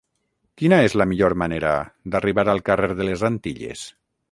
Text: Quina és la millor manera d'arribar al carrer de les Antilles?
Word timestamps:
Quina 0.61 0.79
és 0.85 0.95
la 1.01 1.07
millor 1.11 1.35
manera 1.41 1.75
d'arribar 2.15 2.47
al 2.55 2.65
carrer 2.71 2.91
de 3.03 3.09
les 3.11 3.29
Antilles? 3.33 3.89